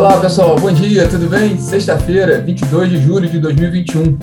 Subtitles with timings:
[0.00, 1.58] Olá pessoal, bom dia, tudo bem?
[1.58, 4.18] Sexta-feira, 22 de julho de 2021.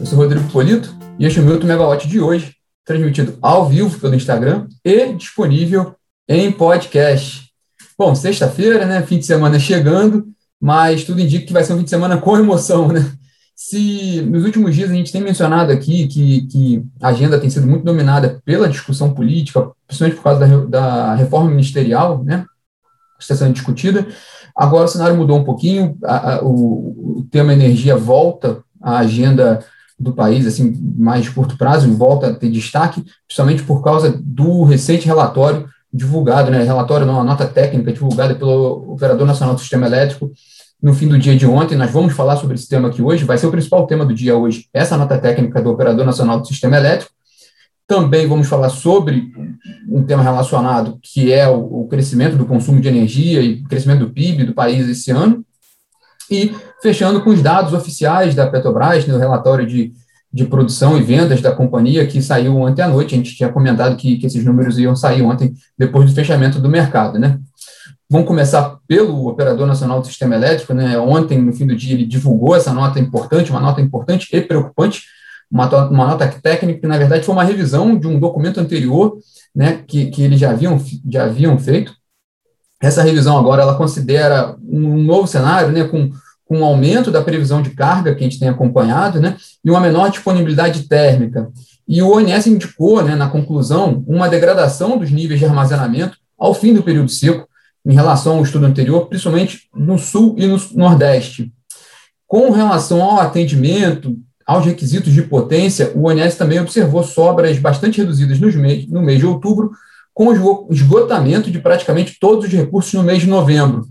[0.00, 4.00] Eu sou Rodrigo Polito e este é o Milton Megawatt de hoje, transmitido ao vivo
[4.00, 5.94] pelo Instagram e disponível
[6.28, 7.48] em podcast.
[7.96, 9.00] Bom, sexta-feira, né?
[9.02, 10.26] Fim de semana chegando,
[10.60, 13.08] mas tudo indica que vai ser um fim de semana com emoção, né?
[13.54, 17.68] Se nos últimos dias a gente tem mencionado aqui que, que a agenda tem sido
[17.68, 22.44] muito dominada pela discussão política, principalmente por causa da, da reforma ministerial, né?
[23.16, 24.04] Que está sendo discutida.
[24.54, 29.64] Agora o cenário mudou um pouquinho, a, a, o, o tema energia volta à agenda
[29.98, 34.64] do país, assim, mais de curto prazo, volta a ter destaque, principalmente por causa do
[34.64, 39.86] recente relatório divulgado, né, relatório, não, a nota técnica divulgada pelo Operador Nacional do Sistema
[39.86, 40.32] Elétrico
[40.82, 41.76] no fim do dia de ontem.
[41.76, 44.36] Nós vamos falar sobre esse tema aqui hoje, vai ser o principal tema do dia
[44.36, 47.12] hoje, essa nota técnica do Operador Nacional do Sistema Elétrico.
[47.86, 49.32] Também vamos falar sobre
[49.88, 54.10] um tema relacionado, que é o, o crescimento do consumo de energia e crescimento do
[54.10, 55.44] PIB do país esse ano.
[56.30, 59.92] E fechando com os dados oficiais da Petrobras, no né, relatório de,
[60.32, 63.14] de produção e vendas da companhia, que saiu ontem à noite.
[63.14, 66.68] A gente tinha comentado que, que esses números iam sair ontem, depois do fechamento do
[66.68, 67.18] mercado.
[67.18, 67.38] Né?
[68.08, 70.72] Vamos começar pelo Operador Nacional do Sistema Elétrico.
[70.72, 70.98] Né?
[70.98, 75.02] Ontem, no fim do dia, ele divulgou essa nota importante, uma nota importante e preocupante,
[75.52, 79.18] uma, uma nota técnica que, na verdade, foi uma revisão de um documento anterior
[79.54, 81.94] né, que, que eles já haviam, já haviam feito.
[82.80, 86.10] Essa revisão agora ela considera um novo cenário, né, com,
[86.46, 89.80] com um aumento da previsão de carga que a gente tem acompanhado, né, e uma
[89.80, 91.50] menor disponibilidade térmica.
[91.86, 96.72] E o ONS indicou, né, na conclusão, uma degradação dos níveis de armazenamento ao fim
[96.72, 97.46] do período seco,
[97.84, 101.52] em relação ao estudo anterior, principalmente no sul e no nordeste.
[102.26, 108.38] Com relação ao atendimento, aos requisitos de potência, o ONS também observou sobras bastante reduzidas
[108.40, 109.70] no mês, de outubro,
[110.14, 110.32] com
[110.70, 113.86] esgotamento de praticamente todos os recursos no mês de novembro.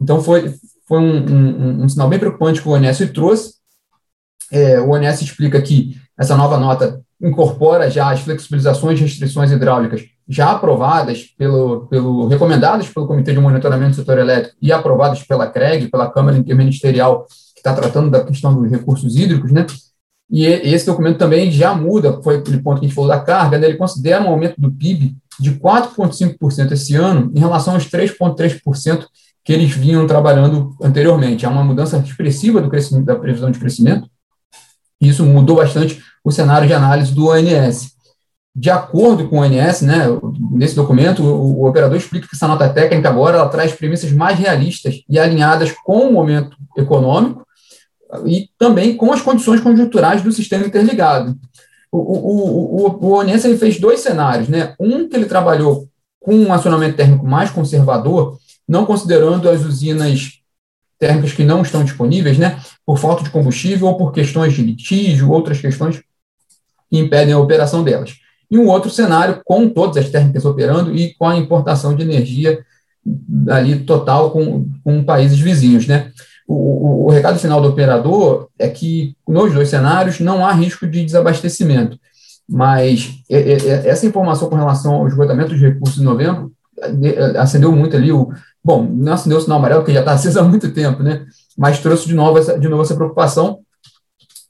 [0.00, 0.54] Então, foi,
[0.86, 3.54] foi um, um, um sinal bem preocupante que o ONS trouxe.
[4.50, 10.02] É, o ONS explica que essa nova nota incorpora já as flexibilizações de restrições hidráulicas
[10.28, 15.46] já aprovadas pelo, pelo recomendadas pelo Comitê de Monitoramento do Setor Elétrico e aprovadas pela
[15.46, 17.26] CREG, pela Câmara Interministerial
[17.60, 19.66] que está tratando da questão dos recursos hídricos, né?
[20.30, 23.58] E esse documento também já muda, foi aquele ponto que a gente falou da carga,
[23.58, 23.66] né?
[23.66, 29.06] ele considera um aumento do PIB de 4,5% esse ano em relação aos 3,3%
[29.44, 31.44] que eles vinham trabalhando anteriormente.
[31.44, 34.08] Há uma mudança expressiva do crescimento, da previsão de crescimento,
[35.00, 37.90] e isso mudou bastante o cenário de análise do ONS.
[38.54, 40.04] De acordo com o ONS, né,
[40.52, 45.02] nesse documento, o, o operador explica que essa nota técnica agora traz premissas mais realistas
[45.08, 47.46] e alinhadas com o momento econômico,
[48.26, 51.36] e também com as condições conjunturais do sistema interligado.
[51.92, 54.74] O, o, o, o ONS ele fez dois cenários, né?
[54.78, 55.88] Um que ele trabalhou
[56.20, 58.38] com um acionamento térmico mais conservador,
[58.68, 60.40] não considerando as usinas
[60.98, 62.60] térmicas que não estão disponíveis, né?
[62.84, 65.98] Por falta de combustível ou por questões de litígio, outras questões
[66.90, 68.16] que impedem a operação delas.
[68.50, 72.64] E um outro cenário com todas as térmicas operando e com a importação de energia
[73.48, 76.12] ali total com, com países vizinhos, né?
[76.52, 81.04] O, o, recado final do operador é que nos dois cenários não há risco de
[81.04, 81.96] desabastecimento,
[82.48, 86.52] mas essa informação com relação ao esgotamento dos recursos em novembro
[87.38, 88.32] acendeu muito ali o.
[88.64, 91.24] Bom, não acendeu o sinal amarelo, porque já está aceso há muito tempo, né?
[91.56, 93.60] Mas trouxe de novo essa, de novo essa preocupação.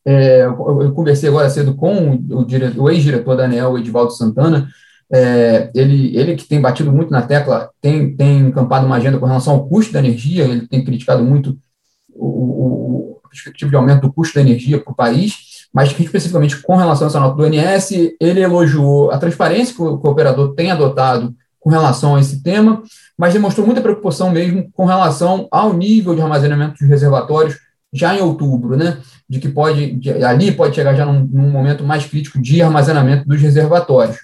[0.02, 2.46] É, eu, eu, conversei agora cedo com o,
[2.78, 4.68] o ex-diretor da ANEL, Edivaldo Santana,
[5.12, 9.26] é, ele, ele que tem batido muito na tecla, tem, tem encampado uma agenda com
[9.26, 11.58] relação ao custo da energia, ele tem criticado muito
[12.26, 16.60] o, o perspectiva de aumento do custo da energia para o país, mas que especificamente
[16.60, 20.10] com relação a essa nota do ONS, ele elogiou a transparência que o, que o
[20.10, 22.82] operador tem adotado com relação a esse tema,
[23.16, 27.58] mas demonstrou muita preocupação mesmo com relação ao nível de armazenamento dos reservatórios
[27.92, 28.98] já em outubro, né?
[29.28, 33.28] De que pode, de, ali pode chegar já num, num, momento mais crítico de armazenamento
[33.28, 34.16] dos reservatórios.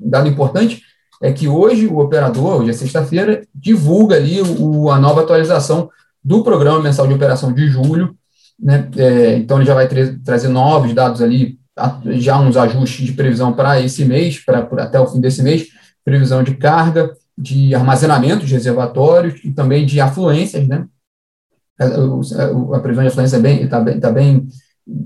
[0.00, 0.82] Um dado importante
[1.22, 5.88] é que hoje o operador, hoje é sexta-feira, divulga ali o, a nova atualização
[6.24, 8.16] do Programa Mensal de Operação de julho,
[8.58, 8.88] né?
[8.96, 11.58] É, então ele já vai tra trazer novos dados ali,
[12.12, 15.68] já uns ajustes de previsão para esse mês, para até o fim desse mês,
[16.04, 20.86] previsão de carga, de armazenamento de reservatórios e também de afluências, né?
[21.80, 24.48] A, a, a previsão de afluência está é bem, tá bem, tá bem,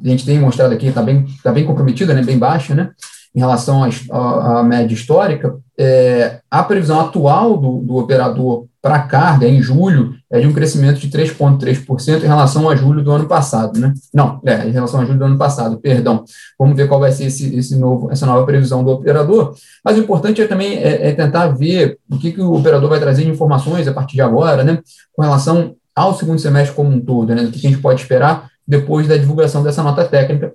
[0.05, 2.23] a gente tem mostrado aqui, está bem, tá bem comprometida, né?
[2.23, 2.91] Bem baixa, né?
[3.35, 9.61] Em relação à média histórica, é, a previsão atual do, do operador para carga, em
[9.61, 13.93] julho, é de um crescimento de 3,3% em relação a julho do ano passado, né?
[14.15, 16.25] Não, é, em relação a julho do ano passado, perdão.
[16.59, 19.55] Vamos ver qual vai ser esse, esse novo, essa nova previsão do operador.
[19.85, 23.01] Mas o importante é também é, é tentar ver o que, que o operador vai
[23.01, 24.79] trazer de informações a partir de agora, né?
[25.13, 28.51] Com relação ao segundo semestre como um todo, né, do que a gente pode esperar
[28.69, 30.53] depois da divulgação dessa nota técnica,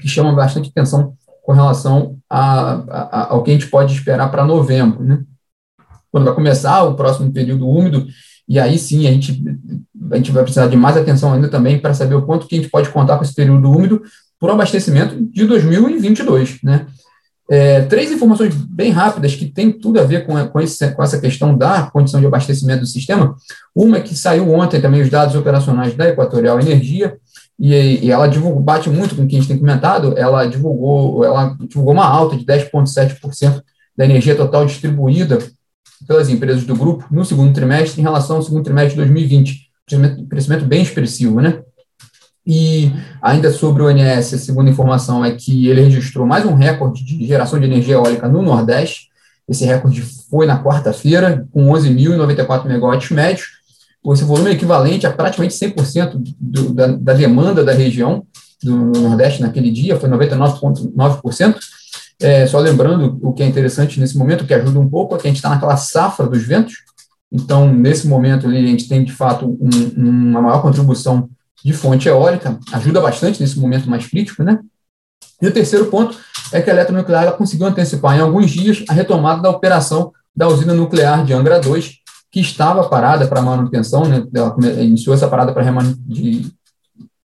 [0.00, 1.14] que chama bastante atenção
[1.48, 5.20] com relação a, a, ao que a gente pode esperar para novembro, né?
[6.12, 8.06] Quando vai começar o próximo período úmido,
[8.46, 9.42] e aí sim a gente,
[10.12, 12.58] a gente vai precisar de mais atenção ainda também para saber o quanto que a
[12.58, 14.02] gente pode contar com esse período úmido
[14.38, 16.84] por abastecimento de 2022, né?
[17.50, 21.18] É, três informações bem rápidas que tem tudo a ver com, com, esse, com, essa
[21.18, 23.34] questão da condição de abastecimento do sistema.
[23.74, 27.16] Uma é que saiu ontem também os dados operacionais da Equatorial Energia,
[27.58, 28.28] e, e ela
[28.60, 32.36] bate muito com o que a gente tem comentado, ela divulgou, ela divulgou uma alta
[32.36, 33.62] de 10,7%
[33.96, 35.38] da energia total distribuída
[36.06, 39.68] pelas empresas do grupo no segundo trimestre em relação ao segundo trimestre de 2020.
[39.84, 41.60] Crescimento, crescimento bem expressivo, né?
[42.46, 47.04] E ainda sobre o ONS, a segunda informação é que ele registrou mais um recorde
[47.04, 49.08] de geração de energia eólica no Nordeste.
[49.46, 53.57] Esse recorde foi na quarta-feira, com 11.094 megawatts médios.
[54.12, 58.26] Esse volume é equivalente a praticamente 100% do, da, da demanda da região
[58.62, 61.56] do Nordeste naquele dia, foi 99,9%.
[62.20, 65.26] É, só lembrando o que é interessante nesse momento, que ajuda um pouco, é que
[65.26, 66.74] a gente está naquela safra dos ventos.
[67.30, 71.28] Então, nesse momento ali, a gente tem, de fato, um, uma maior contribuição
[71.64, 74.58] de fonte eólica, ajuda bastante nesse momento mais crítico, né?
[75.40, 76.18] E o terceiro ponto
[76.52, 80.74] é que a eletronuclear conseguiu antecipar em alguns dias a retomada da operação da usina
[80.74, 81.98] nuclear de Angra 2,
[82.30, 84.24] que estava parada para manutenção, né?
[84.34, 85.64] Ela iniciou essa parada para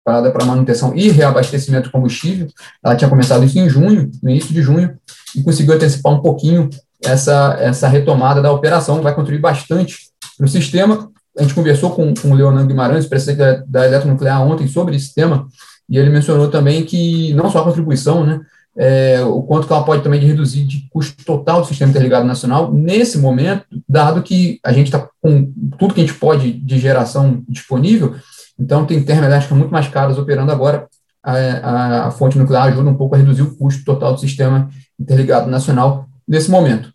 [0.03, 2.47] parada para manutenção e reabastecimento de combustível.
[2.83, 4.97] Ela tinha começado isso em junho, no início de junho,
[5.35, 6.69] e conseguiu antecipar um pouquinho
[7.03, 12.13] essa, essa retomada da operação, vai contribuir bastante para o sistema a gente conversou com,
[12.13, 15.47] com o Leonardo Guimarães, presidente da, da Eletronuclear, ontem sobre esse tema,
[15.89, 18.39] e ele mencionou também que não só a contribuição, né,
[18.75, 22.73] é, o quanto que ela pode também reduzir de custo total do sistema interligado nacional,
[22.73, 27.43] nesse momento, dado que a gente está com tudo que a gente pode de geração
[27.47, 28.15] disponível,
[28.59, 30.87] então tem termoelétricas muito mais caras operando agora,
[31.23, 35.49] a, a, fonte nuclear ajuda um pouco a reduzir o custo total do sistema interligado
[35.49, 36.91] nacional nesse momento.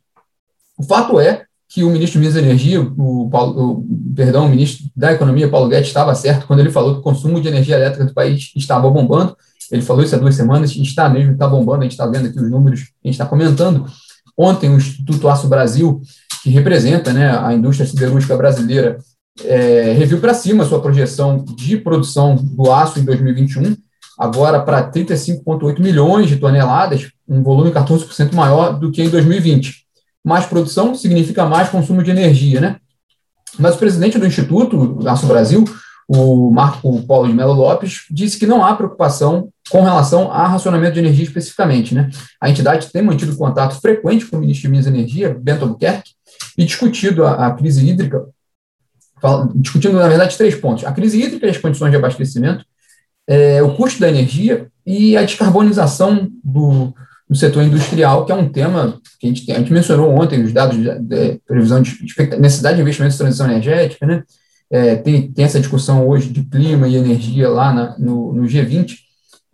[0.77, 4.49] O fato é que o ministro de Minas e Energia, o, Paulo, o, perdão, o
[4.49, 7.77] ministro da Economia, Paulo Guedes, estava certo quando ele falou que o consumo de energia
[7.77, 9.37] elétrica do país estava bombando.
[9.71, 12.39] Ele falou isso há duas semanas, está mesmo, está bombando, a gente está vendo aqui
[12.39, 13.87] os números a gente está comentando.
[14.37, 16.01] Ontem, o Instituto Aço Brasil,
[16.43, 18.99] que representa né, a indústria siderúrgica brasileira,
[19.45, 23.77] é, reviu para cima a sua projeção de produção do aço em 2021,
[24.19, 29.89] agora para 35,8 milhões de toneladas, um volume 14% maior do que em 2020
[30.29, 32.77] mais produção significa mais consumo de energia, né?
[33.59, 35.65] Mas o presidente do Instituto Aço Brasil,
[36.07, 40.95] o Marco Paulo de Mello Lopes, disse que não há preocupação com relação a racionamento
[40.95, 42.11] de energia especificamente, né?
[42.41, 46.13] A entidade tem mantido contato frequente com o ministro de Minas e Energia, Bento Albuquerque,
[46.57, 48.25] e discutido a, a crise hídrica,
[49.57, 50.85] discutindo, na verdade, três pontos.
[50.85, 52.65] A crise hídrica e as condições de abastecimento,
[53.27, 56.95] é, o custo da energia e a descarbonização do,
[57.29, 60.43] no setor industrial, que é um tema que a gente, tem, a gente mencionou ontem,
[60.43, 64.23] os dados de, de previsão de, de necessidade de investimentos em transição energética, né?
[64.71, 68.97] É, tem, tem essa discussão hoje de clima e energia lá na, no, no G20.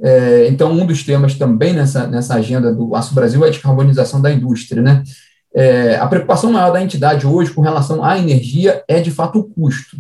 [0.03, 4.21] É, então, um dos temas também nessa, nessa agenda do Aço Brasil é a descarbonização
[4.21, 4.83] da indústria.
[4.83, 5.03] Né?
[5.55, 9.45] É, a preocupação maior da entidade hoje com relação à energia é, de fato, o
[9.45, 9.97] custo.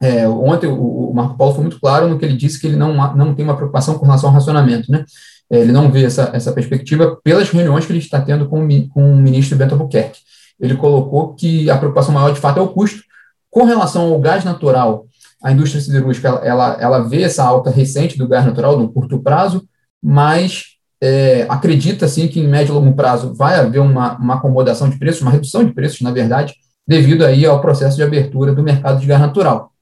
[0.00, 2.76] É, ontem o, o Marco Paulo foi muito claro no que ele disse que ele
[2.76, 4.90] não, não tem uma preocupação com relação ao racionamento.
[4.92, 5.04] Né?
[5.50, 9.12] É, ele não vê essa, essa perspectiva pelas reuniões que ele está tendo com, com
[9.12, 10.20] o ministro Bento Albuquerque.
[10.60, 13.02] Ele colocou que a preocupação maior, de fato, é o custo.
[13.50, 15.06] Com relação ao gás natural,
[15.42, 19.20] a indústria siderúrgica ela, ela, ela vê essa alta recente do gás natural no curto
[19.20, 19.66] prazo,
[20.02, 20.64] mas
[21.00, 24.98] é, acredita, sim, que em médio e longo prazo vai haver uma, uma acomodação de
[24.98, 26.54] preços, uma redução de preços, na verdade,
[26.86, 29.72] devido aí ao processo de abertura do mercado de gás natural.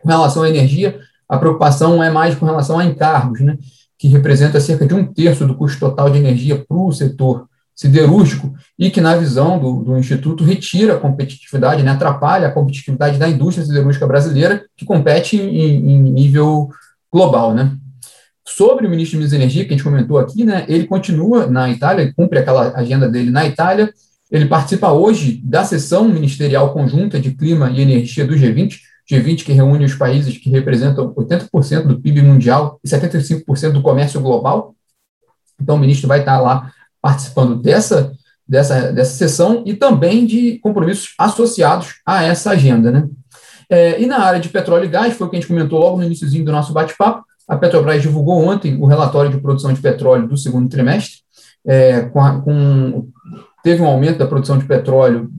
[0.00, 0.98] Com relação à energia,
[1.28, 3.56] a preocupação é mais com relação a encargos, né?
[3.96, 7.46] que representa cerca de um terço do custo total de energia para o setor
[7.82, 13.18] siderúrgico e que, na visão do, do Instituto, retira a competitividade, né, atrapalha a competitividade
[13.18, 16.70] da indústria siderúrgica brasileira, que compete em, em nível
[17.12, 17.52] global.
[17.52, 17.76] Né.
[18.46, 21.46] Sobre o ministro de Minas e Energia, que a gente comentou aqui, né, ele continua
[21.46, 23.92] na Itália, cumpre aquela agenda dele na Itália,
[24.30, 28.78] ele participa hoje da sessão ministerial conjunta de clima e energia do G20,
[29.10, 34.20] G20 que reúne os países que representam 80% do PIB mundial e 75% do comércio
[34.20, 34.74] global.
[35.60, 36.72] Então, o ministro vai estar lá
[37.02, 38.12] participando dessa,
[38.48, 42.90] dessa, dessa sessão e também de compromissos associados a essa agenda.
[42.90, 43.08] Né?
[43.68, 45.96] É, e na área de petróleo e gás, foi o que a gente comentou logo
[45.96, 50.28] no iníciozinho do nosso bate-papo, a Petrobras divulgou ontem o relatório de produção de petróleo
[50.28, 51.18] do segundo trimestre,
[51.66, 53.08] é, com, a, com,
[53.62, 55.30] teve um aumento da produção de petróleo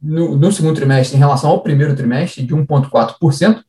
[0.00, 3.62] no, no, segundo trimestre em relação ao primeiro trimestre de 1,4%,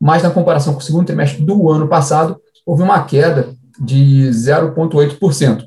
[0.00, 5.64] mas na comparação com o segundo trimestre do ano passado, houve uma queda de 0,8%.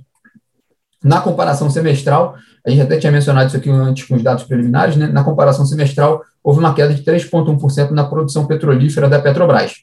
[1.04, 2.36] Na comparação semestral,
[2.66, 5.08] a gente até tinha mencionado isso aqui antes com os dados preliminares, né?
[5.08, 9.75] na comparação semestral, houve uma queda de 3,1% na produção petrolífera da Petrobras.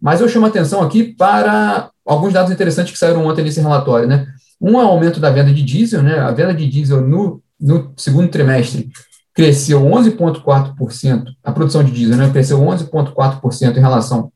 [0.00, 4.06] Mas eu chamo atenção aqui para alguns dados interessantes que saíram ontem nesse relatório.
[4.06, 4.26] Né?
[4.60, 6.18] Um é o aumento da venda de diesel, né?
[6.18, 8.90] a venda de diesel no, no segundo trimestre
[9.34, 12.30] cresceu 11,4%, a produção de diesel né?
[12.30, 14.30] cresceu 11,4% em relação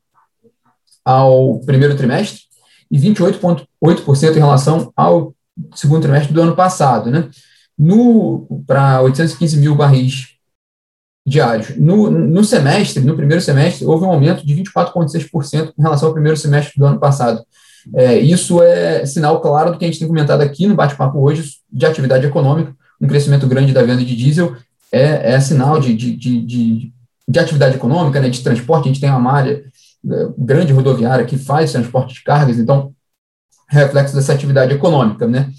[1.05, 2.41] ao primeiro trimestre
[2.91, 5.35] e 28,8% em relação ao
[5.75, 7.29] segundo trimestre do ano passado, né?
[8.67, 10.35] Para 815 mil barris
[11.27, 11.77] diários.
[11.77, 16.37] No, no semestre, no primeiro semestre, houve um aumento de 24,6% em relação ao primeiro
[16.37, 17.43] semestre do ano passado.
[17.95, 21.51] É, isso é sinal claro do que a gente tem comentado aqui no bate-papo hoje
[21.71, 24.57] de atividade econômica, um crescimento grande da venda de diesel
[24.91, 26.93] é, é sinal de, de, de, de,
[27.29, 29.65] de atividade econômica, né, de transporte, a gente tem uma malha
[30.11, 32.93] é, grande rodoviária que faz transporte de cargas, então,
[33.75, 35.51] reflexo dessa atividade econômica, né.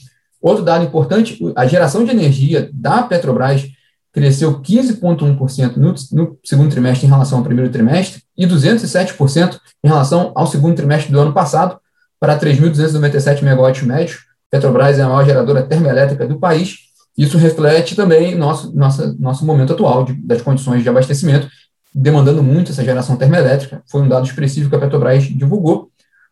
[0.41, 3.65] Outro dado importante, a geração de energia da Petrobras
[4.13, 10.31] cresceu 15,1% no, no segundo trimestre em relação ao primeiro trimestre e 207% em relação
[10.35, 11.77] ao segundo trimestre do ano passado,
[12.19, 14.19] para 3.297 megawatts médios.
[14.49, 16.77] Petrobras é a maior geradora termoelétrica do país.
[17.17, 21.49] Isso reflete também nosso, nosso nosso momento atual de, das condições de abastecimento,
[21.93, 23.83] demandando muito essa geração termoelétrica.
[23.85, 25.89] Foi um dado expressivo que a Petrobras divulgou.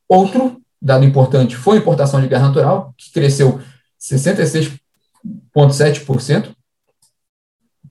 [0.08, 3.60] Outro dado importante foi a importação de gás natural, que cresceu
[4.00, 6.54] 66,7%,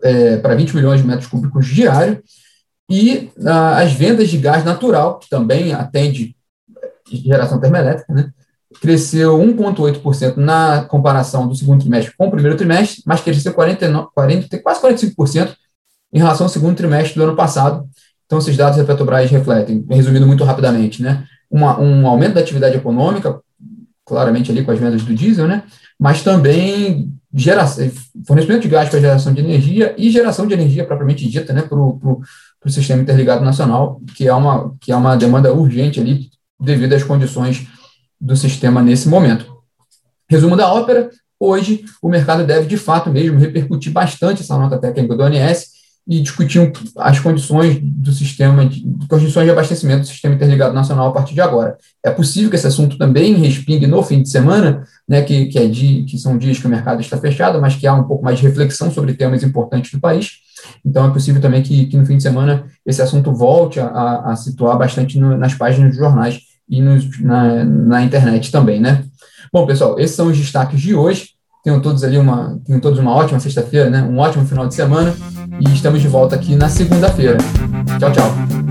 [0.02, 2.22] é, para 20 milhões de metros cúbicos diário,
[2.90, 6.36] e ah, as vendas de gás natural, que também atende
[7.08, 8.30] geração termoelétrica, né,
[8.80, 14.58] cresceu 1,8% na comparação do segundo trimestre com o primeiro trimestre, mas cresceu 49, 40,
[14.58, 15.54] quase 45%
[16.12, 17.88] em relação ao segundo trimestre do ano passado.
[18.26, 22.76] Então, esses dados da Petrobras refletem, resumindo muito rapidamente, né, uma, um aumento da atividade
[22.76, 23.38] econômica,
[24.06, 25.64] claramente ali com as vendas do diesel, né,
[26.00, 27.90] mas também geração,
[28.26, 31.78] fornecimento de gás para geração de energia e geração de energia propriamente dita, né, para
[31.78, 32.22] o
[32.68, 37.66] sistema interligado nacional, que é, uma, que é uma demanda urgente ali devido às condições
[38.18, 39.52] do sistema nesse momento.
[40.28, 45.14] Resumo da ópera, hoje o mercado deve de fato mesmo repercutir bastante essa nota técnica
[45.14, 50.74] do ONS e discutir as condições do sistema, de, condições de abastecimento do sistema interligado
[50.74, 51.76] nacional a partir de agora.
[52.04, 55.66] É possível que esse assunto também respingue no fim de semana, né, que, que, é
[55.66, 58.38] dia, que são dias que o mercado está fechado, mas que há um pouco mais
[58.38, 60.30] de reflexão sobre temas importantes do país.
[60.84, 64.32] Então, é possível também que, que no fim de semana esse assunto volte a, a,
[64.32, 69.04] a situar bastante no, nas páginas dos jornais e nos, na, na internet também, né?
[69.52, 71.31] Bom, pessoal, esses são os destaques de hoje.
[71.62, 74.02] Tenham todos ali uma, tenham todos uma ótima sexta-feira, né?
[74.02, 75.14] Um ótimo final de semana
[75.60, 77.38] e estamos de volta aqui na segunda-feira.
[78.00, 78.61] Tchau, tchau.